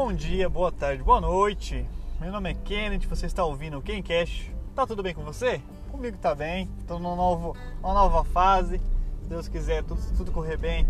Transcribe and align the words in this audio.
Bom 0.00 0.12
dia, 0.12 0.48
boa 0.48 0.70
tarde, 0.70 1.02
boa 1.02 1.20
noite. 1.20 1.84
Meu 2.20 2.30
nome 2.30 2.48
é 2.48 2.54
Kenneth, 2.54 3.08
você 3.08 3.26
está 3.26 3.44
ouvindo 3.44 3.78
o 3.78 3.82
Quem 3.82 4.00
Cash. 4.00 4.48
Tá 4.72 4.86
tudo 4.86 5.02
bem 5.02 5.12
com 5.12 5.24
você? 5.24 5.60
Comigo 5.90 6.16
tá 6.18 6.36
bem. 6.36 6.70
Estou 6.78 7.00
numa, 7.00 7.16
novo, 7.16 7.56
uma 7.82 7.94
nova 7.94 8.22
fase. 8.22 8.80
Se 9.20 9.28
Deus 9.28 9.48
quiser, 9.48 9.82
tudo, 9.82 10.00
tudo 10.16 10.30
correr 10.30 10.56
bem. 10.56 10.86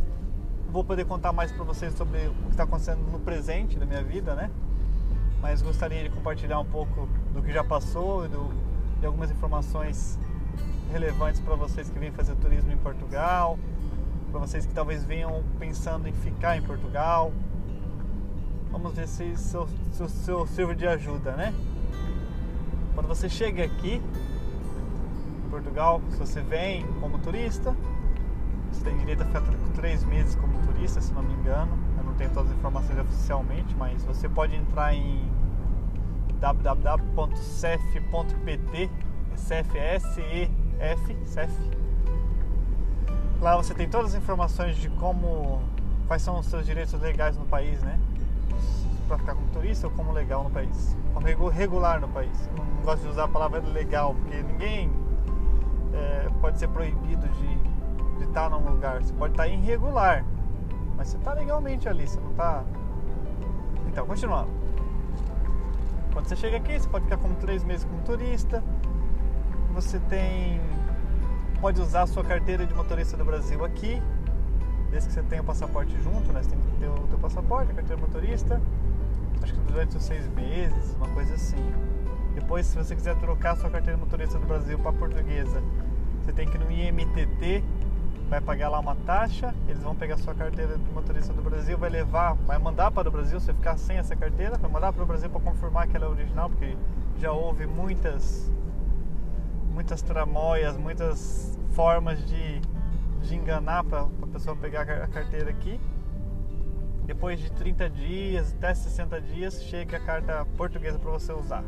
Vou 0.70 0.84
poder 0.84 1.06
contar 1.06 1.32
mais 1.32 1.50
para 1.50 1.64
vocês 1.64 1.94
sobre 1.94 2.18
o 2.18 2.34
que 2.34 2.50
está 2.50 2.64
acontecendo 2.64 3.00
no 3.10 3.18
presente 3.18 3.78
da 3.78 3.86
minha 3.86 4.04
vida, 4.04 4.34
né? 4.34 4.50
Mas 5.40 5.62
gostaria 5.62 6.02
de 6.02 6.10
compartilhar 6.10 6.60
um 6.60 6.66
pouco 6.66 7.08
do 7.32 7.42
que 7.42 7.50
já 7.50 7.64
passou 7.64 8.26
e 8.26 8.28
do, 8.28 8.50
de 9.00 9.06
algumas 9.06 9.30
informações 9.30 10.18
relevantes 10.92 11.40
para 11.40 11.54
vocês 11.54 11.88
que 11.88 11.98
vêm 11.98 12.12
fazer 12.12 12.36
turismo 12.36 12.70
em 12.70 12.76
Portugal, 12.76 13.58
para 14.30 14.38
vocês 14.38 14.66
que 14.66 14.74
talvez 14.74 15.02
venham 15.02 15.42
pensando 15.58 16.06
em 16.06 16.12
ficar 16.12 16.58
em 16.58 16.62
Portugal. 16.62 17.32
Vamos 18.70 18.94
ver 18.94 19.08
se 19.08 19.24
isso 19.24 19.66
seu, 20.08 20.46
sirva 20.46 20.74
de 20.74 20.86
ajuda, 20.86 21.32
né? 21.32 21.54
Quando 22.94 23.06
você 23.06 23.28
chega 23.28 23.64
aqui 23.64 24.02
em 25.46 25.50
Portugal, 25.50 26.00
se 26.10 26.18
você 26.18 26.40
vem 26.40 26.86
como 27.00 27.18
turista, 27.18 27.74
você 28.70 28.84
tem 28.84 28.98
direito 28.98 29.22
a 29.22 29.26
ficar 29.26 29.42
três 29.74 30.04
meses 30.04 30.34
como 30.36 30.58
turista, 30.66 31.00
se 31.00 31.12
não 31.12 31.22
me 31.22 31.32
engano. 31.34 31.78
Eu 31.96 32.04
não 32.04 32.14
tenho 32.14 32.30
todas 32.30 32.50
as 32.50 32.56
informações 32.56 32.98
oficialmente, 32.98 33.74
mas 33.76 34.04
você 34.04 34.28
pode 34.28 34.54
entrar 34.54 34.94
em 34.94 35.28
www.cef.pt, 36.38 37.30
CFSEF, 39.34 41.18
CEF. 41.24 41.52
Lá 43.40 43.56
você 43.56 43.72
tem 43.74 43.88
todas 43.88 44.14
as 44.14 44.20
informações 44.20 44.76
de 44.76 44.90
como, 44.90 45.62
quais 46.06 46.22
são 46.22 46.38
os 46.38 46.46
seus 46.46 46.66
direitos 46.66 46.92
legais 47.00 47.36
no 47.36 47.44
país, 47.46 47.80
né? 47.82 47.98
Para 49.08 49.16
ficar 49.16 49.34
como 49.34 49.48
turista 49.48 49.86
ou 49.86 49.92
como 49.94 50.12
legal 50.12 50.44
no 50.44 50.50
país, 50.50 50.94
como 51.14 51.48
regular 51.48 51.98
no 51.98 52.08
país. 52.08 52.50
Não 52.54 52.84
gosto 52.84 53.02
de 53.04 53.08
usar 53.08 53.24
a 53.24 53.28
palavra 53.28 53.58
legal, 53.60 54.14
porque 54.14 54.42
ninguém 54.42 54.92
é, 55.94 56.28
pode 56.42 56.58
ser 56.58 56.68
proibido 56.68 57.26
de 57.28 58.24
estar 58.24 58.50
num 58.50 58.58
lugar. 58.70 59.02
Você 59.02 59.14
pode 59.14 59.32
estar 59.32 59.48
irregular, 59.48 60.24
mas 60.94 61.08
você 61.08 61.16
está 61.16 61.32
legalmente 61.32 61.88
ali, 61.88 62.06
você 62.06 62.20
não 62.20 62.32
está. 62.32 62.64
Então, 63.86 64.06
continuando. 64.06 64.50
Quando 66.12 66.28
você 66.28 66.36
chega 66.36 66.58
aqui, 66.58 66.78
você 66.78 66.88
pode 66.88 67.04
ficar 67.04 67.16
como 67.16 67.34
três 67.36 67.64
meses 67.64 67.84
como 67.84 68.02
turista. 68.02 68.62
Você 69.72 69.98
tem. 70.00 70.60
Pode 71.62 71.80
usar 71.80 72.02
a 72.02 72.06
sua 72.06 72.22
carteira 72.22 72.66
de 72.66 72.74
motorista 72.74 73.16
do 73.16 73.24
Brasil 73.24 73.64
aqui, 73.64 74.02
desde 74.90 75.08
que 75.08 75.14
você 75.14 75.22
tenha 75.22 75.40
o 75.40 75.44
passaporte 75.44 75.96
junto, 76.02 76.32
né? 76.32 76.42
Você 76.42 76.50
tem 76.50 76.60
que 76.60 76.76
ter 76.78 76.88
o 76.88 77.06
teu 77.08 77.18
passaporte, 77.18 77.72
a 77.72 77.74
carteira 77.74 77.96
de 77.96 78.02
motorista. 78.02 78.60
Acho 79.42 79.54
que 79.54 79.60
durante 79.60 79.96
os 79.96 80.02
seis 80.02 80.28
meses, 80.28 80.94
uma 80.94 81.08
coisa 81.08 81.34
assim. 81.34 81.72
Depois, 82.34 82.66
se 82.66 82.76
você 82.76 82.94
quiser 82.94 83.16
trocar 83.16 83.56
sua 83.56 83.70
carteira 83.70 83.98
de 83.98 84.04
motorista 84.04 84.38
do 84.38 84.46
Brasil 84.46 84.78
para 84.78 84.92
portuguesa, 84.92 85.62
você 86.22 86.32
tem 86.32 86.48
que 86.48 86.56
ir 86.56 86.60
no 86.60 86.70
IMTT, 86.70 87.64
vai 88.28 88.40
pagar 88.40 88.68
lá 88.68 88.78
uma 88.78 88.94
taxa, 88.94 89.54
eles 89.66 89.82
vão 89.82 89.94
pegar 89.94 90.18
sua 90.18 90.34
carteira 90.34 90.76
de 90.76 90.92
motorista 90.92 91.32
do 91.32 91.42
Brasil, 91.42 91.76
vai 91.78 91.90
levar, 91.90 92.34
vai 92.34 92.58
mandar 92.58 92.90
para 92.90 93.08
o 93.08 93.10
Brasil, 93.10 93.40
você 93.40 93.52
ficar 93.52 93.76
sem 93.76 93.96
essa 93.96 94.14
carteira, 94.14 94.56
vai 94.58 94.70
mandar 94.70 94.92
para 94.92 95.02
o 95.02 95.06
Brasil 95.06 95.30
para 95.30 95.40
confirmar 95.40 95.88
que 95.88 95.96
ela 95.96 96.06
é 96.06 96.08
original, 96.08 96.50
porque 96.50 96.76
já 97.18 97.32
houve 97.32 97.66
muitas 97.66 98.52
muitas 99.72 100.02
tramóias, 100.02 100.76
muitas 100.76 101.56
formas 101.70 102.18
de, 102.26 102.60
de 103.22 103.36
enganar 103.36 103.84
para 103.84 104.00
a 104.00 104.26
pessoa 104.32 104.56
pegar 104.56 104.82
a 104.82 105.06
carteira 105.06 105.50
aqui. 105.50 105.80
Depois 107.08 107.40
de 107.40 107.50
30 107.50 107.90
dias, 107.90 108.54
até 108.56 108.72
60 108.72 109.20
dias, 109.20 109.64
chega 109.64 109.96
a 109.96 110.00
carta 110.00 110.44
portuguesa 110.56 110.96
para 110.96 111.10
você 111.10 111.32
usar. 111.32 111.64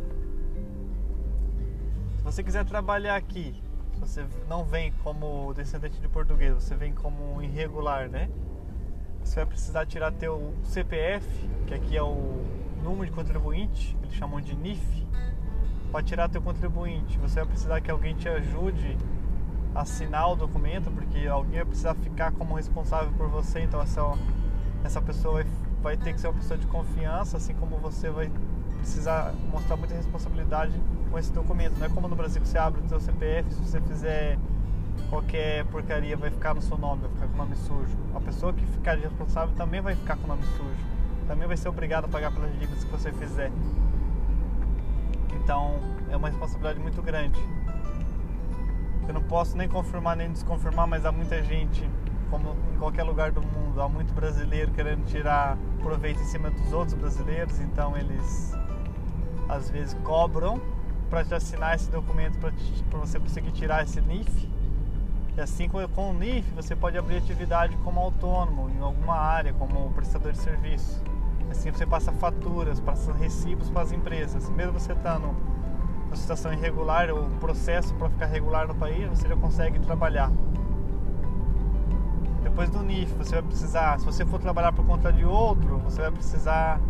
Se 2.19 2.23
você 2.23 2.45
quiser 2.45 2.65
trabalhar 2.65 3.17
aqui 3.17 3.61
você 4.01 4.27
não 4.49 4.65
vem 4.65 4.93
como 5.05 5.53
descendente 5.53 6.01
de 6.01 6.09
português, 6.09 6.55
você 6.55 6.75
vem 6.75 6.93
como 6.93 7.43
irregular, 7.43 8.09
né? 8.09 8.31
Você 9.23 9.37
vai 9.37 9.47
precisar 9.47 9.85
tirar 9.85 10.11
teu 10.11 10.55
CPF, 10.65 11.27
que 11.67 11.75
aqui 11.75 11.97
é 11.97 12.03
o 12.03 12.43
número 12.83 13.05
de 13.07 13.13
contribuinte, 13.13 13.97
eles 14.03 14.15
chamam 14.15 14.41
de 14.41 14.57
NIF. 14.57 15.07
Para 15.93 16.03
tirar 16.03 16.29
teu 16.31 16.41
contribuinte, 16.41 17.19
você 17.19 17.37
vai 17.37 17.47
precisar 17.47 17.81
que 17.81 17.91
alguém 17.91 18.15
te 18.15 18.29
ajude 18.29 18.97
a 19.75 19.83
assinar 19.83 20.31
o 20.31 20.37
documento, 20.37 20.91
porque 20.91 21.27
alguém 21.27 21.57
vai 21.57 21.67
precisar 21.67 21.95
ficar 21.95 22.33
como 22.33 22.55
responsável 22.55 23.13
por 23.13 23.29
você, 23.29 23.61
então 23.61 23.83
essa, 23.83 24.03
essa 24.85 25.01
pessoa 25.01 25.35
vai, 25.35 25.47
vai 25.83 25.97
ter 25.97 26.13
que 26.13 26.21
ser 26.21 26.29
uma 26.29 26.35
pessoa 26.35 26.59
de 26.59 26.67
confiança, 26.67 27.37
assim 27.37 27.55
como 27.55 27.77
você 27.77 28.11
vai 28.11 28.31
precisar 28.79 29.35
mostrar 29.53 29.77
muita 29.77 29.95
responsabilidade 29.95 30.73
com 31.11 31.19
esse 31.19 31.33
documento. 31.33 31.79
Não 31.79 31.87
é 31.87 31.89
como 31.89 32.09
no 32.09 32.17
Brasil 32.17 32.41
que 32.41 32.49
você 32.49 32.59
abre 32.59 32.81
o 32.81 32.89
seu 32.89 33.01
CPF, 33.01 33.53
se 33.53 33.61
você 33.61 33.81
fizer 33.81 34.39
qualquer 35.09 35.65
porcaria 35.67 36.17
vai 36.17 36.31
ficar 36.31 36.55
no 36.55 36.63
seu 36.63 36.77
nome, 36.77 37.03
vai 37.03 37.11
ficar 37.11 37.27
com 37.29 37.35
o 37.35 37.37
nome 37.37 37.57
sujo. 37.57 37.97
A 38.15 38.21
pessoa 38.21 38.53
que 38.53 38.65
ficar 38.67 38.97
responsável 38.97 39.55
também 39.55 39.81
vai 39.81 39.95
ficar 39.95 40.17
com 40.17 40.25
o 40.25 40.29
nome 40.29 40.43
sujo. 40.57 40.85
Também 41.27 41.47
vai 41.47 41.57
ser 41.57 41.69
obrigado 41.69 42.07
a 42.07 42.09
pagar 42.09 42.33
pelas 42.33 42.53
dívidas 42.53 42.85
que 42.85 42.91
você 42.91 43.13
fizer. 43.13 43.51
Então 45.35 45.79
é 46.11 46.17
uma 46.17 46.29
responsabilidade 46.29 46.81
muito 46.81 47.01
grande. 47.03 47.41
Eu 49.07 49.15
não 49.15 49.23
posso 49.23 49.57
nem 49.57 49.69
confirmar 49.69 50.17
nem 50.17 50.31
desconfirmar, 50.31 50.87
mas 50.87 51.05
há 51.05 51.13
muita 51.13 51.43
gente, 51.43 51.89
como 52.31 52.57
em 52.75 52.79
qualquer 52.79 53.03
lugar 53.03 53.33
do 53.33 53.43
mundo, 53.43 53.83
há 53.83 53.89
muito 53.89 54.15
brasileiro 54.15 54.71
querendo 54.71 55.05
tirar 55.07 55.59
proveito 55.83 56.21
em 56.21 56.27
cima 56.27 56.51
dos 56.51 56.73
outros 56.73 56.95
brasileiros, 56.95 57.59
então 57.61 57.97
eles 57.97 58.53
às 59.49 59.69
vezes 59.69 59.95
cobram 60.05 60.61
para 61.11 61.25
te 61.25 61.35
assinar 61.35 61.75
esse 61.75 61.91
documento 61.91 62.39
para 62.39 62.99
você 63.01 63.19
conseguir 63.19 63.51
tirar 63.51 63.83
esse 63.83 64.01
NIF. 64.01 64.49
E 65.37 65.41
assim 65.41 65.69
com, 65.69 65.79
o 65.79 66.15
NIF 66.15 66.49
você 66.55 66.77
pode 66.77 66.97
abrir 66.97 67.17
atividade 67.17 67.77
como 67.79 67.99
autônomo 67.99 68.71
em 68.71 68.81
alguma 68.81 69.17
área, 69.17 69.53
como 69.53 69.91
prestador 69.91 70.33
de 70.33 70.39
serviço. 70.39 71.03
Assim 71.51 71.73
você 71.73 71.85
passa 71.85 72.13
faturas, 72.13 72.79
passa 72.79 73.13
recibos 73.13 73.69
para 73.71 73.83
as 73.83 73.93
empresas. 73.93 74.49
Mesmo 74.51 74.79
você 74.79 74.93
estando 74.93 75.35
numa 76.05 76.17
situação 76.17 76.53
irregular 76.53 77.11
ou 77.11 77.25
processo 77.41 77.93
para 77.95 78.09
ficar 78.09 78.27
regular 78.27 78.69
no 78.69 78.75
país, 78.75 79.09
você 79.09 79.29
já 79.29 79.37
consegue 79.37 79.81
trabalhar. 79.81 80.31
Depois 82.43 82.71
do 82.71 82.83
NIF, 82.83 83.13
você 83.15 83.33
vai 83.33 83.43
precisar, 83.43 83.99
se 83.99 84.07
você 84.07 84.25
for 84.25 84.41
trabalhar 84.41 84.73
por 84.73 84.85
conta 84.85 85.13
de 85.13 85.25
outro, 85.25 85.79
você 85.79 86.01
vai 86.01 86.11
precisar 86.11 86.81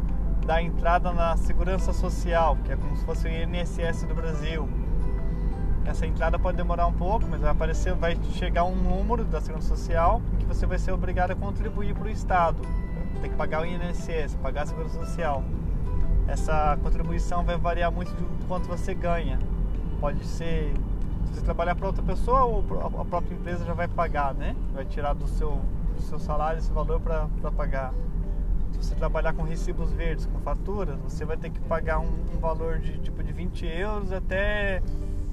dar 0.46 0.62
entrada 0.62 1.12
na 1.12 1.36
segurança 1.36 1.92
social, 1.92 2.56
que 2.64 2.72
é 2.72 2.76
como 2.76 2.96
se 2.96 3.04
fosse 3.04 3.26
o 3.26 3.30
INSS 3.30 4.04
do 4.04 4.14
Brasil. 4.14 4.68
Essa 5.84 6.06
entrada 6.06 6.38
pode 6.38 6.56
demorar 6.56 6.86
um 6.86 6.92
pouco, 6.92 7.26
mas 7.28 7.40
vai 7.40 7.50
aparecer, 7.50 7.94
vai 7.94 8.16
chegar 8.34 8.64
um 8.64 8.76
número 8.76 9.24
da 9.24 9.40
segurança 9.40 9.68
social 9.68 10.22
em 10.32 10.36
que 10.36 10.44
você 10.44 10.66
vai 10.66 10.78
ser 10.78 10.92
obrigado 10.92 11.32
a 11.32 11.34
contribuir 11.34 11.94
para 11.94 12.04
o 12.04 12.10
Estado. 12.10 12.60
Tem 13.20 13.30
que 13.30 13.36
pagar 13.36 13.62
o 13.62 13.66
INSS, 13.66 14.36
pagar 14.36 14.62
a 14.62 14.66
segurança 14.66 15.00
social. 15.04 15.42
Essa 16.28 16.78
contribuição 16.80 17.44
vai 17.44 17.56
variar 17.56 17.90
muito 17.90 18.12
do 18.12 18.46
quanto 18.46 18.68
você 18.68 18.94
ganha. 18.94 19.38
Pode 20.00 20.24
ser 20.24 20.72
se 20.72 20.89
você 21.34 21.42
trabalhar 21.42 21.74
para 21.74 21.86
outra 21.86 22.02
pessoa 22.02 22.44
ou 22.44 22.64
a 22.98 23.04
própria 23.04 23.34
empresa 23.34 23.64
já 23.64 23.74
vai 23.74 23.88
pagar, 23.88 24.34
né? 24.34 24.56
Vai 24.72 24.84
tirar 24.84 25.14
do 25.14 25.28
seu, 25.28 25.60
do 25.96 26.02
seu 26.02 26.18
salário 26.18 26.58
esse 26.58 26.72
valor 26.72 27.00
para 27.00 27.28
pagar 27.56 27.92
se 28.72 28.78
você 28.78 28.94
trabalhar 28.94 29.32
com 29.32 29.42
recibos 29.42 29.92
verdes, 29.92 30.26
com 30.26 30.38
faturas, 30.41 30.96
você 31.00 31.24
vai 31.24 31.36
ter 31.36 31.50
que 31.50 31.60
pagar 31.60 31.98
um, 31.98 32.08
um 32.34 32.38
valor 32.38 32.78
de 32.78 32.98
tipo 32.98 33.22
de 33.22 33.32
20 33.32 33.66
euros 33.66 34.12
até 34.12 34.82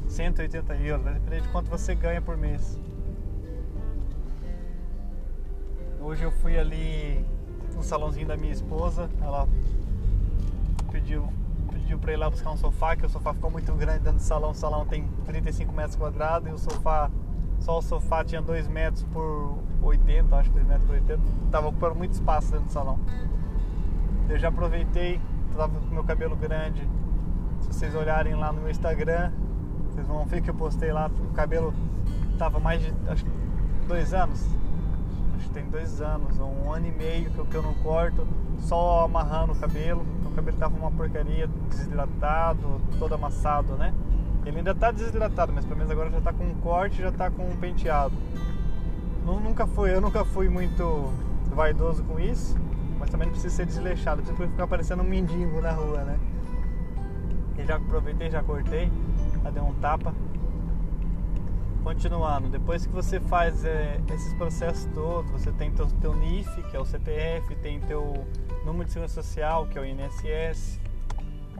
180 0.07 0.75
euros, 0.75 1.03
vai 1.03 1.13
depender 1.13 1.41
de 1.41 1.47
quanto 1.49 1.69
você 1.69 1.93
ganha 1.95 2.21
por 2.21 2.37
mês. 2.37 2.79
Hoje 6.01 6.23
eu 6.23 6.31
fui 6.31 6.57
ali 6.57 7.25
no 7.75 7.83
salãozinho 7.83 8.27
da 8.27 8.37
minha 8.37 8.53
esposa, 8.53 9.09
ela 9.21 9.47
pediu 10.91 11.29
pediu 11.87 11.99
para 11.99 12.11
ir 12.11 12.17
lá 12.17 12.29
buscar 12.29 12.51
um 12.51 12.57
sofá, 12.57 12.97
que 12.97 13.05
o 13.05 13.09
sofá 13.09 13.33
ficou 13.33 13.49
muito 13.49 13.73
grande 13.73 13.99
dentro 13.99 14.19
do 14.19 14.21
salão. 14.21 14.51
O 14.51 14.53
salão 14.53 14.85
tem 14.85 15.07
35 15.25 15.71
metros 15.73 15.95
quadrados 15.95 16.49
e 16.49 16.51
o 16.51 16.57
sofá, 16.57 17.09
só 17.59 17.77
o 17.77 17.81
sofá 17.81 18.25
tinha 18.25 18.41
2 18.41 18.67
metros 18.67 19.03
por 19.03 19.57
80, 19.81 20.35
acho 20.35 20.49
que 20.49 20.55
2 20.55 20.67
metros 20.67 20.85
por 20.85 20.95
80. 20.95 21.21
Tava 21.49 21.67
ocupando 21.69 21.95
muito 21.95 22.11
espaço 22.11 22.51
dentro 22.51 22.65
do 22.65 22.71
salão. 22.73 22.99
Eu 24.27 24.37
já 24.37 24.49
aproveitei, 24.49 25.21
tava 25.55 25.79
com 25.79 25.93
meu 25.93 26.03
cabelo 26.03 26.35
grande. 26.35 26.87
Se 27.61 27.67
vocês 27.67 27.95
olharem 27.95 28.35
lá 28.35 28.51
no 28.51 28.59
meu 28.59 28.69
Instagram, 28.69 29.31
vocês 29.89 30.05
vão 30.05 30.25
ver 30.25 30.41
que 30.41 30.49
eu 30.49 30.55
postei 30.55 30.91
lá, 30.91 31.09
o 31.31 31.33
cabelo 31.33 31.73
tava 32.37 32.59
mais 32.59 32.81
de 32.81 32.93
acho 33.07 33.23
que 33.23 33.31
dois 33.87 34.13
anos. 34.13 34.45
Acho 35.37 35.47
que 35.47 35.53
tem 35.53 35.69
dois 35.69 36.01
anos, 36.01 36.37
um 36.39 36.73
ano 36.73 36.87
e 36.87 36.91
meio 36.91 37.31
que 37.31 37.55
eu 37.55 37.61
não 37.61 37.73
corto, 37.75 38.27
só 38.59 39.05
amarrando 39.05 39.53
o 39.53 39.55
cabelo. 39.55 40.05
Cabelo 40.37 40.57
tava 40.57 40.77
uma 40.77 40.91
porcaria, 40.91 41.49
desidratado, 41.69 42.79
todo 42.97 43.15
amassado, 43.15 43.73
né? 43.73 43.93
Ele 44.45 44.59
ainda 44.59 44.73
tá 44.73 44.91
desidratado, 44.91 45.51
mas 45.53 45.65
pelo 45.65 45.77
menos 45.77 45.91
agora 45.91 46.09
já 46.09 46.21
tá 46.21 46.31
com 46.31 46.45
um 46.45 46.55
corte, 46.55 47.01
já 47.01 47.11
tá 47.11 47.29
com 47.29 47.43
um 47.43 47.57
penteado. 47.57 48.15
Nunca 49.25 49.67
fui, 49.67 49.93
eu 49.93 49.99
nunca 49.99 50.23
fui 50.23 50.47
muito 50.47 51.11
vaidoso 51.53 52.03
com 52.03 52.17
isso 52.17 52.55
mas 52.99 53.09
também 53.09 53.27
não 53.27 53.33
precisa 53.33 53.55
ser 53.55 53.65
desleixado, 53.65 54.21
precisa 54.21 54.49
ficar 54.49 54.67
parecendo 54.67 55.03
um 55.03 55.05
mendigo 55.05 55.61
na 55.61 55.71
rua, 55.71 56.03
né? 56.03 56.19
Eu 57.57 57.65
já 57.65 57.75
aproveitei, 57.75 58.29
já 58.29 58.43
cortei, 58.43 58.91
já 59.43 59.49
dei 59.49 59.61
um 59.61 59.73
tapa. 59.75 60.13
Continuando, 61.87 62.49
depois 62.49 62.85
que 62.85 62.91
você 62.91 63.17
faz 63.17 63.63
é, 63.63 63.97
esses 64.13 64.33
processos 64.33 64.91
todos, 64.93 65.31
você 65.31 65.53
tem 65.53 65.71
teu, 65.71 65.87
teu 66.01 66.13
NIF, 66.13 66.61
que 66.63 66.75
é 66.75 66.79
o 66.81 66.83
CPF, 66.83 67.55
tem 67.55 67.79
teu 67.79 68.27
número 68.65 68.83
de 68.83 68.91
segurança 68.91 69.23
social, 69.23 69.65
que 69.67 69.77
é 69.77 69.81
o 69.81 69.85
INSS, 69.85 70.81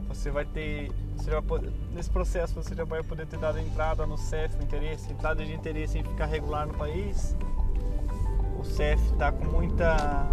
você 0.06 0.30
vai 0.30 0.44
ter, 0.44 0.92
você 1.16 1.30
pode, 1.40 1.70
nesse 1.94 2.10
processo 2.10 2.54
você 2.62 2.74
já 2.74 2.84
vai 2.84 3.02
poder 3.02 3.26
ter 3.26 3.38
dado 3.38 3.58
entrada 3.58 4.06
no 4.06 4.18
CEF, 4.18 4.54
o 4.58 4.62
interesse, 4.62 5.10
entrada 5.10 5.42
de 5.42 5.54
interesse 5.54 5.98
em 5.98 6.04
ficar 6.04 6.26
regular 6.26 6.66
no 6.66 6.74
país. 6.74 7.34
O 8.60 8.64
CEF 8.64 9.02
está 9.10 9.32
com 9.32 9.46
muita 9.46 10.28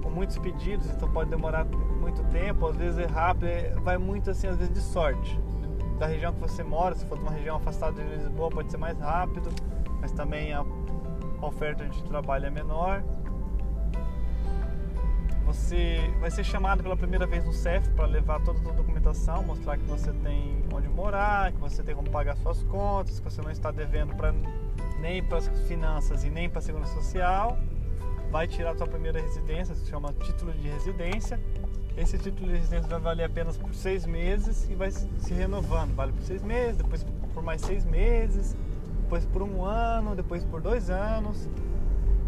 com 0.00 0.10
muitos 0.10 0.38
pedidos, 0.38 0.88
então 0.90 1.10
pode 1.10 1.28
demorar 1.28 1.64
muito 1.64 2.22
tempo, 2.30 2.68
às 2.68 2.76
vezes 2.76 3.00
é 3.00 3.06
rápido, 3.06 3.46
é, 3.46 3.74
vai 3.80 3.98
muito 3.98 4.30
assim, 4.30 4.46
às 4.46 4.56
vezes 4.56 4.72
de 4.72 4.80
sorte. 4.80 5.47
Da 5.98 6.06
região 6.06 6.32
que 6.32 6.40
você 6.40 6.62
mora, 6.62 6.94
se 6.94 7.04
for 7.06 7.18
uma 7.18 7.32
região 7.32 7.56
afastada 7.56 8.02
de 8.02 8.08
Lisboa, 8.08 8.48
pode 8.50 8.70
ser 8.70 8.76
mais 8.76 8.98
rápido, 9.00 9.50
mas 10.00 10.12
também 10.12 10.52
a 10.52 10.64
oferta 11.42 11.84
de 11.88 12.02
trabalho 12.04 12.46
é 12.46 12.50
menor. 12.50 13.02
Você 15.44 15.98
vai 16.20 16.30
ser 16.30 16.44
chamado 16.44 16.82
pela 16.82 16.96
primeira 16.96 17.26
vez 17.26 17.44
no 17.44 17.52
CEF 17.52 17.88
para 17.90 18.06
levar 18.06 18.40
toda 18.44 18.60
a 18.68 18.72
documentação, 18.72 19.42
mostrar 19.42 19.76
que 19.76 19.84
você 19.84 20.12
tem 20.12 20.62
onde 20.72 20.86
morar, 20.88 21.52
que 21.52 21.58
você 21.58 21.82
tem 21.82 21.96
como 21.96 22.10
pagar 22.10 22.36
suas 22.36 22.62
contas, 22.64 23.18
que 23.18 23.24
você 23.24 23.40
não 23.42 23.50
está 23.50 23.70
devendo 23.70 24.14
pra, 24.14 24.32
nem 25.00 25.22
para 25.22 25.38
as 25.38 25.48
finanças 25.66 26.22
e 26.22 26.30
nem 26.30 26.48
para 26.48 26.58
a 26.58 26.62
segurança 26.62 26.94
social. 26.94 27.58
Vai 28.30 28.46
tirar 28.46 28.72
a 28.72 28.76
sua 28.76 28.86
primeira 28.86 29.20
residência, 29.20 29.74
se 29.74 29.86
chama 29.86 30.12
título 30.12 30.52
de 30.52 30.68
residência. 30.68 31.40
Esse 31.98 32.16
título 32.16 32.46
de 32.48 32.56
residência 32.56 32.88
vai 32.88 33.00
valer 33.00 33.24
apenas 33.24 33.56
por 33.56 33.74
seis 33.74 34.06
meses 34.06 34.70
e 34.70 34.74
vai 34.76 34.88
se 34.92 35.34
renovando. 35.34 35.96
Vale 35.96 36.12
por 36.12 36.22
seis 36.22 36.44
meses, 36.44 36.76
depois 36.76 37.04
por 37.34 37.42
mais 37.42 37.60
seis 37.60 37.84
meses, 37.84 38.56
depois 39.02 39.26
por 39.26 39.42
um 39.42 39.64
ano, 39.64 40.14
depois 40.14 40.44
por 40.44 40.60
dois 40.60 40.90
anos. 40.90 41.48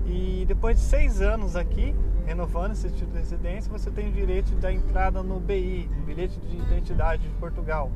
E 0.05 0.45
depois 0.49 0.77
de 0.77 0.83
seis 0.83 1.23
anos 1.23 1.55
aqui, 1.55 1.95
renovando 2.27 2.73
esse 2.73 2.91
título 2.91 3.13
de 3.13 3.19
residência, 3.19 3.71
você 3.71 3.93
tem 3.93 4.09
o 4.09 4.13
direito 4.13 4.51
da 4.57 4.73
entrada 4.73 5.23
no 5.23 5.39
BI, 5.39 5.89
no 5.97 6.05
bilhete 6.05 6.37
de 6.41 6.57
identidade 6.57 7.23
de 7.23 7.35
Portugal. 7.37 7.93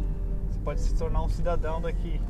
Você 0.49 0.61
pode 0.61 0.81
se 0.81 0.95
tornar 0.95 1.23
um 1.23 1.29
cidadão 1.29 1.81
daqui. 1.81 2.21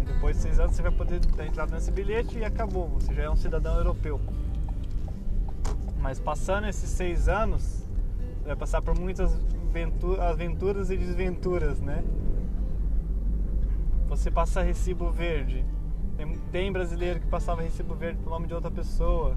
E 0.00 0.04
depois 0.04 0.34
de 0.34 0.42
seis 0.42 0.58
anos 0.58 0.74
você 0.74 0.82
vai 0.82 0.90
poder 0.90 1.20
dar 1.20 1.46
entrada 1.46 1.76
nesse 1.76 1.92
bilhete 1.92 2.38
e 2.38 2.44
acabou, 2.44 2.88
você 2.88 3.14
já 3.14 3.22
é 3.22 3.30
um 3.30 3.36
cidadão 3.36 3.76
europeu. 3.76 4.20
Mas 6.00 6.18
passando 6.18 6.66
esses 6.66 6.90
seis 6.90 7.28
anos, 7.28 7.81
vai 8.44 8.56
passar 8.56 8.82
por 8.82 8.98
muitas 8.98 9.38
aventuras 10.20 10.90
e 10.90 10.96
desventuras, 10.96 11.80
né? 11.80 12.04
Você 14.08 14.30
passa 14.30 14.62
recibo 14.62 15.10
verde. 15.10 15.64
Tem, 16.52 16.70
brasileiro 16.70 17.20
que 17.20 17.26
passava 17.26 17.62
recibo 17.62 17.94
verde 17.94 18.18
pelo 18.18 18.30
nome 18.30 18.46
de 18.46 18.54
outra 18.54 18.70
pessoa 18.70 19.36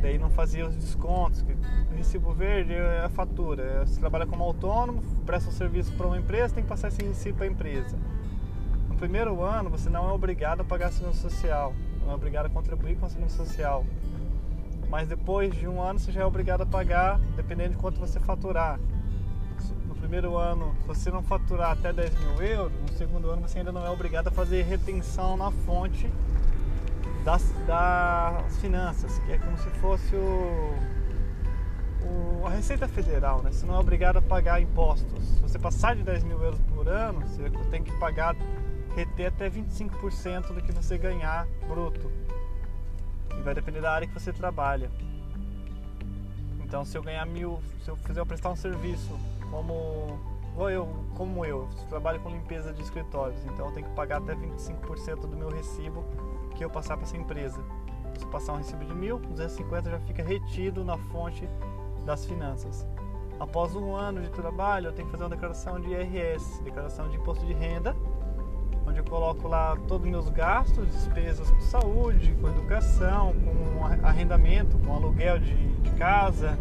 daí 0.00 0.18
não 0.18 0.30
fazia 0.30 0.66
os 0.66 0.74
descontos. 0.74 1.44
Recibo 1.94 2.32
verde 2.32 2.72
é 2.72 3.04
a 3.04 3.08
fatura. 3.08 3.62
É, 3.62 3.80
você 3.80 4.00
trabalha 4.00 4.26
como 4.26 4.42
autônomo, 4.42 5.02
presta 5.24 5.50
um 5.50 5.52
serviço 5.52 5.92
para 5.92 6.06
uma 6.06 6.18
empresa, 6.18 6.54
tem 6.54 6.62
que 6.62 6.68
passar 6.68 6.88
esse 6.88 7.02
recibo 7.02 7.38
para 7.38 7.46
a 7.46 7.48
empresa. 7.48 7.96
No 8.88 8.96
primeiro 8.96 9.42
ano, 9.42 9.70
você 9.70 9.88
não 9.88 10.08
é 10.08 10.12
obrigado 10.12 10.60
a 10.60 10.64
pagar 10.64 10.88
a 10.88 10.92
segurança 10.92 11.28
social, 11.28 11.74
não 12.02 12.12
é 12.12 12.14
obrigado 12.14 12.46
a 12.46 12.48
contribuir 12.50 12.96
com 12.96 13.06
a 13.06 13.08
segurança 13.08 13.44
social. 13.44 13.84
Mas 14.90 15.08
depois 15.08 15.54
de 15.54 15.68
um 15.68 15.80
ano, 15.80 16.00
você 16.00 16.10
já 16.10 16.22
é 16.22 16.24
obrigado 16.24 16.62
a 16.62 16.66
pagar, 16.66 17.20
dependendo 17.36 17.70
de 17.70 17.76
quanto 17.76 18.00
você 18.00 18.18
faturar. 18.18 18.78
No 19.86 19.94
primeiro 19.94 20.36
ano, 20.36 20.74
se 20.80 20.86
você 20.88 21.10
não 21.12 21.22
faturar 21.22 21.70
até 21.70 21.92
10 21.92 22.18
mil 22.18 22.42
euros, 22.42 22.72
no 22.82 22.88
segundo 22.96 23.30
ano, 23.30 23.42
você 23.42 23.58
ainda 23.58 23.70
não 23.70 23.86
é 23.86 23.90
obrigado 23.90 24.28
a 24.28 24.30
fazer 24.32 24.62
retenção 24.62 25.36
na 25.36 25.52
fonte 25.52 26.10
das, 27.24 27.54
das 27.66 28.56
finanças, 28.58 29.16
que 29.20 29.32
é 29.32 29.38
como 29.38 29.56
se 29.58 29.68
fosse 29.78 30.16
o, 30.16 30.74
o, 32.02 32.46
a 32.46 32.50
Receita 32.50 32.88
Federal, 32.88 33.42
né? 33.42 33.52
Você 33.52 33.64
não 33.66 33.76
é 33.76 33.78
obrigado 33.78 34.16
a 34.16 34.22
pagar 34.22 34.60
impostos. 34.60 35.24
Se 35.24 35.40
você 35.40 35.58
passar 35.58 35.94
de 35.94 36.02
10 36.02 36.24
mil 36.24 36.42
euros 36.42 36.60
por 36.74 36.88
ano, 36.88 37.20
você 37.20 37.48
tem 37.70 37.84
que 37.84 37.92
pagar, 37.98 38.34
reter 38.96 39.26
até 39.26 39.48
25% 39.48 40.52
do 40.52 40.60
que 40.60 40.72
você 40.72 40.98
ganhar 40.98 41.46
bruto. 41.68 42.10
Vai 43.42 43.54
depender 43.54 43.80
da 43.80 43.92
área 43.92 44.06
que 44.06 44.14
você 44.14 44.32
trabalha. 44.32 44.90
Então, 46.62 46.84
se 46.84 46.96
eu 46.96 47.02
ganhar 47.02 47.24
mil, 47.26 47.60
se 47.82 47.90
eu 47.90 47.96
fizer 47.96 48.20
eu 48.20 48.26
prestar 48.26 48.50
um 48.50 48.56
serviço 48.56 49.18
como 49.50 50.20
eu, 50.70 50.88
como 51.16 51.44
eu, 51.44 51.68
trabalho 51.88 52.20
com 52.20 52.28
limpeza 52.28 52.72
de 52.72 52.82
escritórios, 52.82 53.44
então 53.46 53.66
eu 53.66 53.72
tenho 53.72 53.88
que 53.88 53.94
pagar 53.94 54.18
até 54.18 54.34
25% 54.34 55.20
do 55.20 55.36
meu 55.36 55.48
recibo 55.48 56.04
que 56.54 56.64
eu 56.64 56.70
passar 56.70 56.96
para 56.96 57.06
essa 57.06 57.16
empresa. 57.16 57.62
Se 58.18 58.26
passar 58.26 58.52
um 58.52 58.56
recibo 58.56 58.84
de 58.84 58.94
mil, 58.94 59.18
250 59.18 59.90
já 59.90 59.98
fica 60.00 60.22
retido 60.22 60.84
na 60.84 60.98
fonte 60.98 61.48
das 62.04 62.26
finanças. 62.26 62.86
Após 63.38 63.74
um 63.74 63.96
ano 63.96 64.20
de 64.20 64.30
trabalho, 64.30 64.88
eu 64.88 64.92
tenho 64.92 65.06
que 65.06 65.12
fazer 65.12 65.24
uma 65.24 65.30
declaração 65.30 65.80
de 65.80 65.88
IRS, 65.88 66.62
declaração 66.62 67.08
de 67.08 67.16
imposto 67.16 67.46
de 67.46 67.54
renda, 67.54 67.96
onde 68.90 68.98
eu 68.98 69.04
coloco 69.04 69.46
lá 69.46 69.76
todos 69.86 70.04
os 70.04 70.10
meus 70.10 70.28
gastos, 70.28 70.86
despesas 70.90 71.48
com 71.48 71.60
saúde, 71.60 72.36
com 72.40 72.48
educação, 72.48 73.32
com 73.34 74.06
arrendamento, 74.06 74.76
com 74.78 74.92
aluguel 74.92 75.38
de, 75.38 75.54
de 75.54 75.90
casa, 75.92 76.58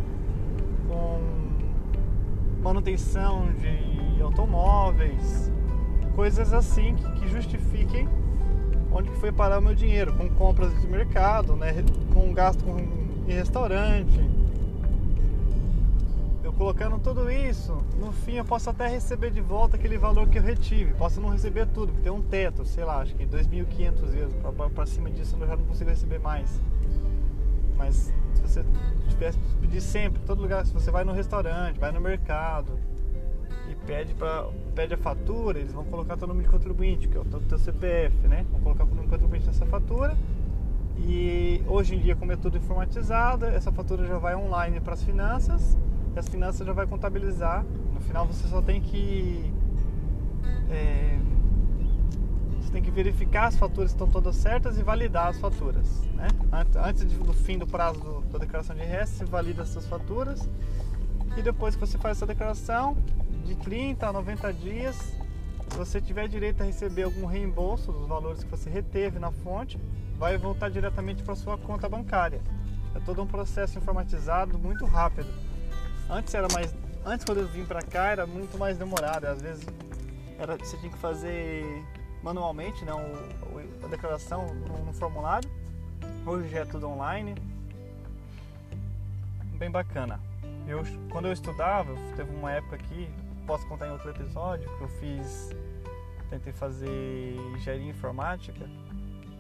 com 0.88 1.20
manutenção 2.62 3.52
de 3.54 4.22
automóveis, 4.22 5.52
coisas 6.16 6.54
assim 6.54 6.96
que, 6.96 7.12
que 7.14 7.28
justifiquem 7.28 8.08
onde 8.92 9.10
que 9.10 9.18
foi 9.18 9.32
parar 9.32 9.60
o 9.60 9.62
meu 9.62 9.76
dinheiro, 9.76 10.14
com 10.14 10.30
compras 10.30 10.74
de 10.82 10.88
mercado, 10.88 11.56
né, 11.56 11.84
com 12.14 12.34
gasto 12.34 12.64
com, 12.64 12.78
em 13.28 13.34
restaurante. 13.34 14.20
Colocando 16.60 17.00
tudo 17.00 17.32
isso, 17.32 17.78
no 17.98 18.12
fim 18.12 18.34
eu 18.34 18.44
posso 18.44 18.70
até 18.70 18.86
receber 18.86 19.32
de 19.32 19.40
volta 19.40 19.78
aquele 19.78 19.98
valor 19.98 20.28
que 20.28 20.40
eu 20.40 20.44
retive. 20.44 20.94
Posso 20.94 21.22
não 21.22 21.30
receber 21.30 21.66
tudo, 21.68 21.94
porque 21.94 22.04
tem 22.04 22.12
um 22.12 22.22
teto, 22.22 22.66
sei 22.66 22.84
lá, 22.84 22.98
acho 22.98 23.16
que 23.16 23.26
2.500 23.26 24.06
vezes. 24.08 24.36
Para 24.76 24.86
cima 24.86 25.10
disso 25.10 25.38
eu 25.40 25.48
já 25.48 25.56
não 25.56 25.64
consigo 25.64 25.90
receber 25.90 26.20
mais. 26.20 26.60
Mas 27.78 28.14
se 28.34 28.42
você 28.42 28.66
tivesse 29.08 29.40
pedir 29.62 29.80
sempre, 29.80 30.22
todo 30.24 30.42
lugar, 30.42 30.66
se 30.66 30.74
você 30.74 30.92
vai 30.92 31.06
no 31.06 31.14
restaurante, 31.14 31.80
vai 31.80 31.94
no 31.94 32.02
mercado, 32.02 32.78
e 33.70 33.76
pede, 33.88 34.14
pra, 34.14 34.50
pede 34.76 34.94
a 34.94 34.98
fatura, 34.98 35.60
eles 35.60 35.72
vão 35.72 35.86
colocar 35.86 36.18
teu 36.18 36.28
número 36.28 36.46
de 36.46 36.52
contribuinte, 36.52 37.08
que 37.08 37.16
é 37.16 37.22
o 37.22 37.24
teu 37.24 37.58
CPF, 37.58 38.28
né? 38.28 38.46
Vão 38.52 38.60
colocar 38.60 38.84
o 38.84 38.88
número 38.88 39.06
de 39.06 39.12
contribuinte 39.12 39.48
nessa 39.48 39.66
fatura. 39.66 40.18
E 40.98 41.64
hoje 41.70 41.96
em 41.96 42.00
dia, 42.00 42.18
como 42.18 42.34
é 42.34 42.36
tudo 42.36 42.58
informatizado, 42.58 43.46
essa 43.46 43.72
fatura 43.72 44.06
já 44.06 44.18
vai 44.18 44.36
online 44.36 44.82
para 44.82 44.92
as 44.92 45.02
finanças 45.02 45.78
e 46.16 46.20
as 46.20 46.28
finanças 46.28 46.66
já 46.66 46.74
vai 46.74 46.88
contabilizar. 46.88 47.64
No 47.94 48.02
final 48.02 48.26
você 48.26 48.48
só 48.48 48.62
tem 48.62 48.82
que 48.82 49.54
é, 50.70 51.20
você 52.60 52.72
tem 52.72 52.84
que 52.84 52.92
verificar 52.92 53.48
as 53.48 53.58
faturas 53.58 53.92
estão 53.92 54.08
todas 54.08 54.36
certas 54.36 54.78
e 54.78 54.84
validar 54.84 55.28
as 55.28 55.40
faturas. 55.40 56.04
Né? 56.14 56.28
Antes 56.86 57.04
do 57.06 57.34
fim 57.34 57.58
do 57.58 57.66
prazo 57.66 58.00
do, 58.00 58.22
da 58.32 58.40
declaração 58.40 58.76
de 58.76 58.84
IRS, 58.84 59.18
você 59.18 59.26
valida 59.26 59.64
essas 59.64 59.88
faturas 59.88 60.48
e 61.38 61.42
depois 61.42 61.76
que 61.76 61.82
você 61.82 61.98
faz 61.98 62.18
essa 62.18 62.26
declaração, 62.26 62.98
de 63.46 63.56
30 63.56 64.08
a 64.08 64.14
90 64.14 64.54
dias, 64.54 64.96
se 65.70 65.78
você 65.78 66.02
tiver 66.02 66.28
direito 66.28 66.62
a 66.62 66.66
receber 66.66 67.04
algum 67.04 67.26
reembolso 67.26 67.92
dos 67.92 68.08
valores 68.08 68.44
que 68.44 68.50
você 68.50 68.70
reteve 68.70 69.20
na 69.20 69.32
fonte, 69.32 69.80
vai 70.18 70.38
voltar 70.38 70.70
diretamente 70.70 71.24
para 71.24 71.36
sua 71.36 71.58
conta 71.58 71.88
bancária. 71.88 72.42
É 72.94 73.00
todo 73.00 73.22
um 73.22 73.28
processo 73.28 73.78
informatizado 73.78 74.58
muito 74.60 74.86
rápido. 74.86 75.30
Antes 76.10 76.34
era 76.34 76.48
mais, 76.52 76.74
antes 77.06 77.24
quando 77.24 77.38
eu 77.38 77.48
vim 77.48 77.64
para 77.64 77.84
cá 77.84 78.08
era 78.08 78.26
muito 78.26 78.58
mais 78.58 78.78
demorado. 78.78 79.26
Às 79.26 79.42
vezes 79.42 79.66
era, 80.40 80.58
você 80.58 80.76
tinha 80.78 80.92
que 80.92 80.98
fazer 80.98 81.64
manualmente, 82.24 82.84
né, 82.84 82.92
a 83.84 83.88
declaração 83.88 84.54
no, 84.54 84.86
no 84.86 84.94
formulário. 84.94 85.50
Hoje 86.26 86.50
já 86.50 86.62
é 86.62 86.66
tudo 86.66 86.90
online. 86.90 87.36
Bem 89.60 89.70
bacana. 89.70 90.20
Eu, 90.68 90.84
quando 91.12 91.28
eu 91.28 91.34
estudava, 91.34 91.94
teve 92.16 92.34
uma 92.36 92.52
época 92.52 92.76
aqui, 92.76 93.08
posso 93.46 93.68
contar 93.68 93.88
em 93.88 93.92
outro 93.92 94.10
episódio 94.10 94.68
que 94.78 94.84
eu 94.84 94.88
fiz, 94.88 95.50
tentei 96.30 96.54
fazer 96.54 97.36
engenharia 97.56 97.90
informática. 97.90 98.68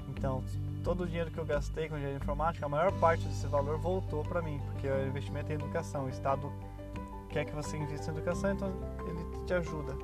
Então, 0.09 0.43
todo 0.83 1.03
o 1.03 1.05
dinheiro 1.05 1.31
que 1.31 1.37
eu 1.37 1.45
gastei 1.45 1.89
com 1.89 1.95
engenharia 1.95 2.17
informática, 2.17 2.65
a 2.65 2.69
maior 2.69 2.91
parte 2.93 3.25
desse 3.27 3.47
valor 3.47 3.77
voltou 3.77 4.23
para 4.23 4.41
mim, 4.41 4.61
porque 4.65 4.87
é 4.87 5.07
investimento 5.07 5.51
em 5.51 5.55
educação. 5.55 6.05
O 6.05 6.09
Estado 6.09 6.51
quer 7.29 7.45
que 7.45 7.53
você 7.53 7.77
invista 7.77 8.11
em 8.11 8.15
educação, 8.15 8.51
então 8.51 8.71
ele 9.07 9.45
te 9.45 9.53
ajuda. 9.53 9.95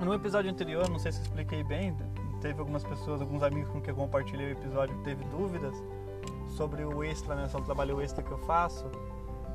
No 0.00 0.12
episódio 0.12 0.50
anterior, 0.50 0.88
não 0.90 0.98
sei 0.98 1.10
se 1.10 1.22
expliquei 1.22 1.64
bem, 1.64 1.96
teve 2.40 2.60
algumas 2.60 2.84
pessoas, 2.84 3.20
alguns 3.20 3.42
amigos 3.42 3.70
com 3.70 3.80
quem 3.80 3.90
eu 3.90 3.96
compartilhei 3.96 4.48
o 4.48 4.52
episódio 4.52 4.94
teve 5.02 5.24
dúvidas 5.24 5.74
sobre 6.48 6.84
o 6.84 7.02
extra, 7.02 7.34
né, 7.34 7.48
sobre 7.48 7.62
o 7.62 7.66
trabalho 7.66 8.00
extra 8.00 8.22
que 8.22 8.30
eu 8.30 8.38
faço. 8.38 8.90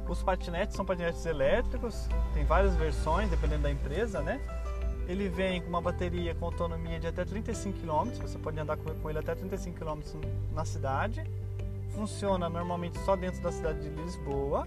Os 0.09 0.23
patinetes 0.23 0.75
são 0.75 0.83
patinetes 0.83 1.25
elétricos, 1.25 2.09
tem 2.33 2.43
várias 2.43 2.75
versões, 2.75 3.29
dependendo 3.29 3.63
da 3.63 3.71
empresa, 3.71 4.21
né? 4.21 4.41
Ele 5.11 5.27
vem 5.27 5.61
com 5.61 5.67
uma 5.67 5.81
bateria 5.81 6.33
com 6.33 6.45
autonomia 6.45 6.97
de 6.97 7.05
até 7.05 7.25
35 7.25 7.79
km, 7.79 8.11
você 8.21 8.37
pode 8.39 8.57
andar 8.57 8.77
com 8.77 9.09
ele 9.09 9.19
até 9.19 9.35
35 9.35 9.77
km 9.77 9.99
na 10.53 10.63
cidade. 10.63 11.29
Funciona 11.89 12.47
normalmente 12.49 12.97
só 12.99 13.17
dentro 13.17 13.41
da 13.41 13.51
cidade 13.51 13.81
de 13.81 13.89
Lisboa. 13.89 14.65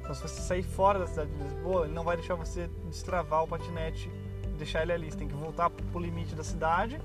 Então, 0.00 0.14
se 0.14 0.22
você 0.22 0.40
sair 0.40 0.62
fora 0.62 1.00
da 1.00 1.08
cidade 1.08 1.32
de 1.32 1.42
Lisboa, 1.42 1.86
ele 1.86 1.94
não 1.94 2.04
vai 2.04 2.16
deixar 2.16 2.36
você 2.36 2.70
destravar 2.84 3.42
o 3.42 3.48
patinete, 3.48 4.08
deixar 4.56 4.82
ele 4.82 4.92
ali. 4.92 5.10
Você 5.10 5.18
tem 5.18 5.26
que 5.26 5.34
voltar 5.34 5.68
para 5.68 5.98
o 5.98 6.00
limite 6.00 6.36
da 6.36 6.44
cidade 6.44 7.00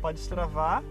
para 0.00 0.12
destravar. 0.12 0.84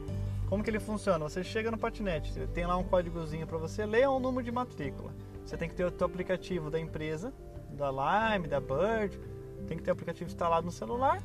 Como 0.49 0.61
que 0.61 0.69
ele 0.69 0.81
funciona? 0.81 1.19
Você 1.19 1.41
chega 1.41 1.71
no 1.71 1.77
patinete, 1.77 2.33
tem 2.53 2.65
lá 2.65 2.75
um 2.75 2.83
códigozinho 2.83 3.47
para 3.47 3.57
você 3.57 3.85
ler 3.85 4.09
ou 4.09 4.17
um 4.17 4.19
número 4.19 4.43
de 4.43 4.51
matrícula. 4.51 5.13
Você 5.45 5.55
tem 5.55 5.69
que 5.69 5.75
ter 5.75 5.85
o 5.85 5.97
seu 5.97 6.05
aplicativo 6.05 6.69
da 6.69 6.77
empresa, 6.77 7.31
da 7.69 7.89
Lime, 7.89 8.45
da 8.45 8.59
Bird, 8.59 9.17
tem 9.67 9.77
que 9.77 9.83
ter 9.83 9.91
o 9.91 9.93
aplicativo 9.93 10.29
instalado 10.29 10.65
no 10.65 10.71
celular. 10.71 11.21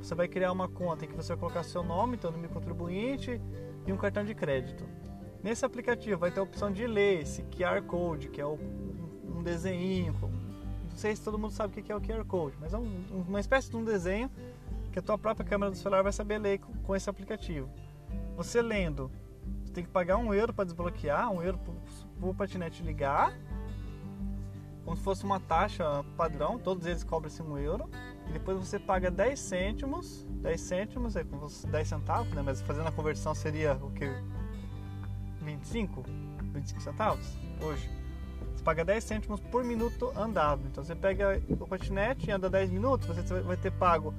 Você 0.00 0.14
vai 0.14 0.28
criar 0.28 0.52
uma 0.52 0.68
conta 0.68 1.04
em 1.04 1.08
que 1.08 1.14
você 1.14 1.28
vai 1.28 1.38
colocar 1.38 1.62
seu 1.62 1.82
nome, 1.82 2.18
seu 2.20 2.30
de 2.30 2.48
contribuinte 2.48 3.40
e 3.86 3.92
um 3.92 3.96
cartão 3.96 4.24
de 4.24 4.34
crédito. 4.34 4.84
Nesse 5.42 5.64
aplicativo 5.64 6.18
vai 6.18 6.30
ter 6.30 6.40
a 6.40 6.42
opção 6.42 6.72
de 6.72 6.86
ler 6.86 7.22
esse 7.22 7.42
QR 7.42 7.82
Code, 7.82 8.28
que 8.28 8.40
é 8.40 8.46
um 8.46 9.42
desenho. 9.42 10.14
Não 10.90 10.96
sei 10.96 11.14
se 11.14 11.22
todo 11.22 11.38
mundo 11.38 11.52
sabe 11.52 11.78
o 11.78 11.82
que 11.82 11.92
é 11.92 11.96
o 11.96 12.00
QR 12.00 12.24
Code, 12.24 12.56
mas 12.60 12.72
é 12.74 12.78
uma 12.78 13.40
espécie 13.40 13.70
de 13.70 13.76
um 13.76 13.84
desenho 13.84 14.30
que 14.92 14.98
a 14.98 15.02
tua 15.02 15.18
própria 15.18 15.46
câmera 15.46 15.70
do 15.70 15.76
celular 15.76 16.02
vai 16.02 16.12
saber 16.12 16.38
ler 16.38 16.58
com 16.58 16.96
esse 16.96 17.08
aplicativo. 17.08 17.68
Você 18.36 18.62
lendo, 18.62 19.10
você 19.62 19.72
tem 19.72 19.84
que 19.84 19.90
pagar 19.90 20.16
um 20.16 20.32
euro 20.32 20.54
para 20.54 20.64
desbloquear, 20.64 21.30
um 21.30 21.42
euro 21.42 21.58
para 21.58 22.28
o 22.28 22.34
patinete 22.34 22.82
ligar 22.82 23.36
como 24.86 24.96
se 24.96 25.02
fosse 25.02 25.24
uma 25.24 25.40
taxa 25.40 26.04
padrão, 26.16 26.60
todos 26.60 26.86
eles 26.86 27.02
cobram-se 27.02 27.42
um 27.42 27.58
euro, 27.58 27.90
e 28.28 28.32
depois 28.32 28.56
você 28.56 28.78
paga 28.78 29.10
10 29.10 29.38
cêntimos, 29.38 30.24
10 30.40 30.60
cêntimos 30.60 31.16
é 31.16 31.24
como 31.24 31.48
10 31.48 31.88
centavos, 31.88 32.32
né? 32.32 32.40
mas 32.40 32.62
fazendo 32.62 32.86
a 32.86 32.92
conversão 32.92 33.34
seria 33.34 33.74
o 33.74 33.90
que? 33.90 34.08
25? 35.42 36.04
25 36.52 36.80
centavos 36.80 37.36
hoje. 37.60 37.90
Você 38.54 38.62
paga 38.62 38.84
10 38.84 39.02
cêntimos 39.02 39.40
por 39.40 39.64
minuto 39.64 40.12
andado. 40.16 40.62
Então 40.66 40.84
você 40.84 40.94
pega 40.94 41.42
o 41.50 41.66
patinete 41.66 42.28
e 42.28 42.30
anda 42.30 42.48
10 42.48 42.70
minutos, 42.70 43.08
você 43.08 43.40
vai 43.42 43.56
ter 43.56 43.72
pago 43.72 44.14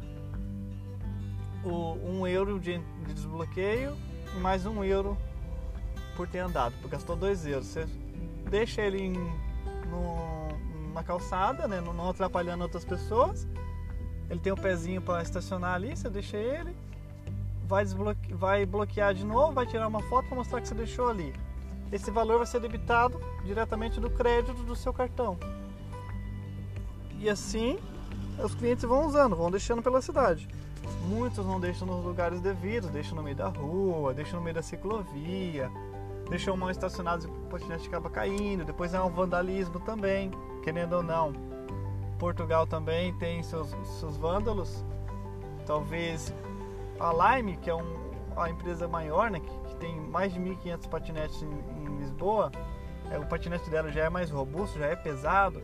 o 1.63 1.93
1 2.23 2.27
euro 2.27 2.59
de, 2.59 2.77
de 3.05 3.13
desbloqueio 3.13 3.95
e 4.35 4.39
mais 4.39 4.65
1 4.65 4.83
euro 4.83 5.17
por 6.17 6.27
ter 6.27 6.39
andado, 6.39 6.73
porque 6.81 6.89
gastou 6.89 7.15
2 7.15 7.45
euros. 7.45 7.67
Você 7.67 7.85
deixa 8.49 8.81
ele 8.81 9.01
em, 9.01 9.13
no, 9.13 10.46
na 10.97 11.03
calçada, 11.03 11.67
né? 11.67 11.79
não 11.79 12.09
atrapalhando 12.09 12.63
outras 12.63 12.83
pessoas. 12.83 13.47
Ele 14.29 14.39
tem 14.39 14.51
o 14.51 14.55
um 14.55 14.59
pezinho 14.59 15.01
para 15.01 15.21
estacionar 15.21 15.75
ali, 15.75 15.95
você 15.95 16.09
deixa 16.09 16.35
ele, 16.35 16.75
vai, 17.65 17.83
desbloque... 17.83 18.33
vai 18.33 18.65
bloquear 18.65 19.13
de 19.13 19.23
novo, 19.23 19.53
vai 19.53 19.65
tirar 19.65 19.87
uma 19.87 20.01
foto 20.01 20.27
para 20.27 20.35
mostrar 20.35 20.59
que 20.59 20.67
você 20.67 20.75
deixou 20.75 21.07
ali. 21.07 21.33
Esse 21.91 22.11
valor 22.11 22.37
vai 22.37 22.47
ser 22.47 22.59
debitado 22.59 23.21
diretamente 23.45 23.99
do 23.99 24.09
crédito 24.09 24.63
do 24.63 24.75
seu 24.75 24.91
cartão. 24.91 25.37
E 27.19 27.29
assim 27.29 27.79
os 28.43 28.53
clientes 28.53 28.83
vão 28.83 29.05
usando, 29.07 29.35
vão 29.35 29.49
deixando 29.49 29.81
pela 29.81 30.01
cidade. 30.01 30.47
Muitos 31.07 31.45
não 31.45 31.59
deixam 31.59 31.87
nos 31.87 32.03
lugares 32.03 32.41
devidos, 32.41 32.89
deixam 32.89 33.15
no 33.15 33.23
meio 33.23 33.35
da 33.35 33.47
rua, 33.47 34.13
deixam 34.13 34.39
no 34.39 34.43
meio 34.43 34.55
da 34.55 34.61
ciclovia, 34.61 35.71
deixam 36.29 36.57
mal 36.57 36.69
estacionados 36.69 37.25
e 37.25 37.27
o 37.27 37.31
patinete 37.49 37.87
acaba 37.87 38.09
caindo. 38.09 38.65
Depois 38.65 38.93
é 38.93 39.01
um 39.01 39.09
vandalismo 39.09 39.79
também 39.79 40.31
querendo 40.67 40.97
ou 40.97 41.03
não, 41.03 41.31
Portugal 42.19 42.67
também 42.67 43.13
tem 43.13 43.41
seus, 43.41 43.69
seus 44.01 44.17
vândalos. 44.17 44.83
Talvez 45.65 46.33
a 46.99 47.37
Lime, 47.37 47.55
que 47.55 47.69
é 47.69 47.73
um, 47.73 48.11
a 48.35 48.49
empresa 48.49 48.85
maior, 48.85 49.31
né, 49.31 49.39
que, 49.39 49.69
que 49.69 49.75
tem 49.77 49.97
mais 49.97 50.33
de 50.33 50.41
1.500 50.41 50.89
patinetes 50.89 51.41
em, 51.41 51.47
em 51.47 51.97
Lisboa, 51.99 52.51
é, 53.09 53.17
o 53.17 53.25
patinete 53.25 53.69
dela 53.69 53.89
já 53.89 54.03
é 54.03 54.09
mais 54.09 54.29
robusto, 54.29 54.77
já 54.77 54.87
é 54.87 54.95
pesado, 54.97 55.63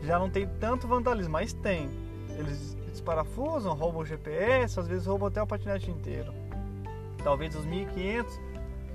já 0.00 0.18
não 0.18 0.30
tem 0.30 0.48
tanto 0.58 0.88
vandalismo, 0.88 1.32
mas 1.32 1.52
tem. 1.52 1.90
Eles 2.30 2.74
desparafusam, 2.86 3.74
roubam 3.74 4.00
o 4.00 4.06
GPS, 4.06 4.80
às 4.80 4.88
vezes 4.88 5.06
roubam 5.06 5.28
até 5.28 5.42
o 5.42 5.46
patinete 5.46 5.90
inteiro. 5.90 6.32
Talvez 7.22 7.54
os 7.54 7.66
1.500 7.66 8.24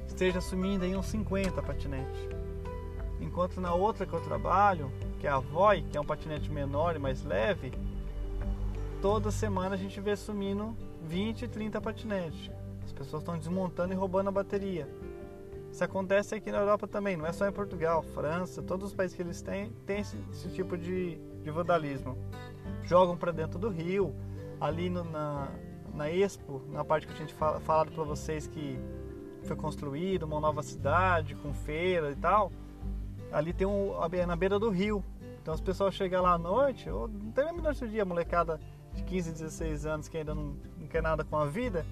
esteja 0.07 0.41
sumindo 0.41 0.83
em 0.83 0.95
uns 0.95 1.05
50 1.05 1.61
patinetes. 1.61 2.32
Enquanto 3.23 3.61
na 3.61 3.73
outra 3.73 4.05
que 4.05 4.13
eu 4.13 4.19
trabalho, 4.19 4.91
que 5.19 5.25
é 5.25 5.29
a 5.29 5.39
Voi, 5.39 5.81
que 5.89 5.97
é 5.97 6.01
um 6.01 6.05
patinete 6.05 6.51
menor 6.51 6.95
e 6.95 6.99
mais 6.99 7.23
leve, 7.23 7.71
toda 9.01 9.31
semana 9.31 9.75
a 9.75 9.77
gente 9.77 9.99
vê 10.01 10.15
sumindo 10.15 10.75
20, 11.03 11.47
30 11.47 11.79
patinetes. 11.79 12.51
As 12.83 12.91
pessoas 12.91 13.23
estão 13.23 13.37
desmontando 13.37 13.93
e 13.93 13.95
roubando 13.95 14.27
a 14.27 14.31
bateria. 14.31 14.89
Isso 15.71 15.83
acontece 15.83 16.35
aqui 16.35 16.51
na 16.51 16.59
Europa 16.59 16.85
também, 16.85 17.15
não 17.15 17.25
é 17.25 17.31
só 17.31 17.47
em 17.47 17.51
Portugal, 17.51 18.03
França, 18.03 18.61
todos 18.61 18.89
os 18.89 18.93
países 18.93 19.15
que 19.15 19.23
eles 19.23 19.41
têm, 19.41 19.71
tem 19.85 20.01
esse, 20.01 20.17
esse 20.29 20.49
tipo 20.49 20.77
de, 20.77 21.15
de, 21.41 21.49
vandalismo. 21.49 22.17
Jogam 22.83 23.17
para 23.17 23.31
dentro 23.31 23.57
do 23.57 23.69
rio, 23.69 24.13
ali 24.59 24.89
no, 24.89 25.03
na, 25.05 25.49
na 25.93 26.11
Expo, 26.11 26.61
na 26.69 26.83
parte 26.83 27.07
que 27.07 27.13
eu 27.13 27.25
tinha 27.25 27.59
falado 27.61 27.91
para 27.91 28.03
vocês 28.03 28.45
que 28.45 28.77
foi 29.43 29.55
construído 29.55 30.23
uma 30.23 30.39
nova 30.39 30.61
cidade 30.61 31.35
com 31.35 31.53
feira 31.53 32.11
e 32.11 32.15
tal. 32.15 32.51
Ali 33.33 33.51
tem 33.51 33.65
um, 33.65 33.93
na 34.27 34.35
beira 34.35 34.59
do 34.59 34.69
rio, 34.69 35.03
então 35.41 35.53
as 35.53 35.59
pessoas 35.59 35.95
chegam 35.95 36.21
lá 36.21 36.33
à 36.33 36.37
noite, 36.37 36.89
ou 36.89 37.09
tem 37.33 37.45
nem 37.45 37.61
noite 37.61 37.79
do 37.79 37.87
dia, 37.87 38.05
molecada 38.05 38.59
de 38.93 39.03
15, 39.03 39.31
16 39.31 39.85
anos 39.87 40.07
que 40.07 40.17
ainda 40.17 40.35
não, 40.35 40.55
não 40.77 40.87
quer 40.87 41.01
nada 41.01 41.23
com 41.23 41.35
a 41.35 41.45
vida, 41.45 41.83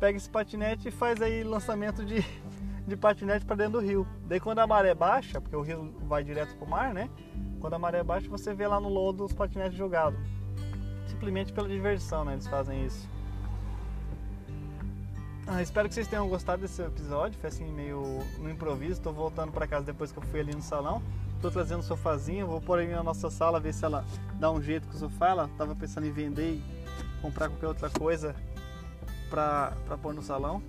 pega 0.00 0.16
esse 0.16 0.28
patinete 0.28 0.88
e 0.88 0.90
faz 0.90 1.22
aí 1.22 1.44
lançamento 1.44 2.04
de, 2.04 2.24
de 2.86 2.96
patinete 2.96 3.46
para 3.46 3.56
dentro 3.56 3.74
do 3.74 3.80
rio. 3.80 4.06
Daí 4.26 4.40
quando 4.40 4.58
a 4.58 4.66
maré 4.66 4.92
baixa, 4.92 5.40
porque 5.40 5.54
o 5.54 5.62
rio 5.62 5.94
vai 6.08 6.24
direto 6.24 6.56
pro 6.56 6.68
mar, 6.68 6.92
né? 6.92 7.08
Quando 7.60 7.74
a 7.74 7.78
maré 7.78 8.02
baixa, 8.02 8.28
você 8.28 8.52
vê 8.52 8.66
lá 8.66 8.80
no 8.80 8.88
lodo 8.88 9.24
os 9.24 9.32
patinetes 9.32 9.78
jogados. 9.78 10.18
Simplesmente 11.06 11.52
pela 11.52 11.68
diversão, 11.68 12.24
né? 12.24 12.32
Eles 12.32 12.48
fazem 12.48 12.84
isso. 12.84 13.08
Ah, 15.52 15.60
espero 15.60 15.88
que 15.88 15.94
vocês 15.96 16.06
tenham 16.06 16.28
gostado 16.28 16.62
desse 16.62 16.80
episódio. 16.80 17.36
Foi 17.40 17.48
assim 17.48 17.64
meio 17.72 18.20
no 18.38 18.48
improviso. 18.48 18.92
Estou 18.92 19.12
voltando 19.12 19.50
para 19.50 19.66
casa 19.66 19.84
depois 19.84 20.12
que 20.12 20.18
eu 20.18 20.22
fui 20.22 20.38
ali 20.38 20.54
no 20.54 20.62
salão. 20.62 21.02
Tô 21.42 21.50
trazendo 21.50 21.80
o 21.80 21.82
sofazinho, 21.82 22.46
vou 22.46 22.60
pôr 22.60 22.78
ele 22.78 22.94
na 22.94 23.02
nossa 23.02 23.28
sala, 23.30 23.58
ver 23.58 23.74
se 23.74 23.84
ela 23.84 24.04
dá 24.34 24.48
um 24.48 24.62
jeito 24.62 24.86
com 24.86 24.94
o 24.94 24.96
sofá. 24.96 25.30
Ela 25.30 25.50
tava 25.58 25.74
pensando 25.74 26.06
em 26.06 26.12
vender 26.12 26.52
e 26.52 26.62
comprar 27.20 27.48
qualquer 27.48 27.66
outra 27.66 27.90
coisa 27.90 28.36
pra 29.28 29.72
pôr 30.00 30.14
no 30.14 30.22
salão. 30.22 30.62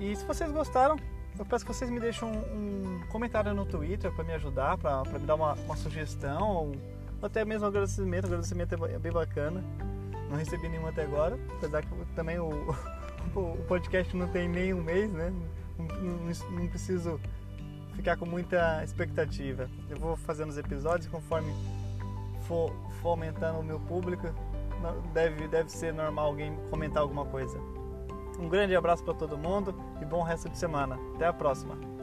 E 0.00 0.16
se 0.16 0.24
vocês 0.24 0.50
gostaram, 0.50 0.96
eu 1.38 1.46
peço 1.46 1.64
que 1.64 1.72
vocês 1.72 1.88
me 1.88 2.00
deixem 2.00 2.26
um, 2.26 2.32
um 2.32 3.06
comentário 3.08 3.54
no 3.54 3.64
Twitter 3.64 4.10
para 4.10 4.24
me 4.24 4.32
ajudar, 4.32 4.76
para 4.78 5.04
me 5.16 5.26
dar 5.26 5.36
uma, 5.36 5.52
uma 5.52 5.76
sugestão, 5.76 6.42
ou 6.42 6.76
até 7.22 7.44
mesmo 7.44 7.66
um 7.66 7.68
agradecimento. 7.68 8.24
O 8.24 8.26
agradecimento 8.26 8.84
é 8.84 8.98
bem 8.98 9.12
bacana. 9.12 9.62
Não 10.28 10.36
recebi 10.36 10.68
nenhum 10.68 10.88
até 10.88 11.04
agora, 11.04 11.38
apesar 11.56 11.82
que 11.82 11.88
também 12.16 12.38
o, 12.40 12.50
o 13.34 13.64
podcast 13.66 14.16
não 14.16 14.28
tem 14.28 14.48
nem 14.48 14.74
um 14.74 14.82
mês, 14.82 15.12
né? 15.12 15.32
Não, 15.78 15.86
não, 15.86 16.60
não 16.60 16.68
preciso 16.68 17.20
ficar 17.94 18.16
com 18.16 18.26
muita 18.26 18.82
expectativa. 18.84 19.68
Eu 19.90 19.96
vou 19.96 20.16
fazendo 20.16 20.50
os 20.50 20.58
episódios 20.58 21.08
conforme 21.08 21.52
for, 22.46 22.72
for 23.00 23.10
aumentando 23.10 23.58
o 23.58 23.62
meu 23.62 23.80
público, 23.80 24.28
deve, 25.12 25.48
deve 25.48 25.70
ser 25.70 25.92
normal 25.92 26.26
alguém 26.26 26.56
comentar 26.70 27.02
alguma 27.02 27.24
coisa. 27.24 27.58
Um 28.38 28.48
grande 28.48 28.74
abraço 28.76 29.02
para 29.02 29.14
todo 29.14 29.36
mundo 29.36 29.74
e 30.00 30.04
bom 30.04 30.22
resto 30.22 30.48
de 30.48 30.56
semana. 30.56 30.96
Até 31.16 31.26
a 31.26 31.32
próxima. 31.32 31.97